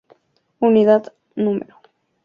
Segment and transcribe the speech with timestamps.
[0.57, 1.59] Unidad No.